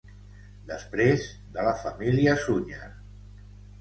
Després, 0.69 1.27
de 1.57 1.65
la 1.67 1.75
família 1.83 2.37
Sunyer. 2.47 2.93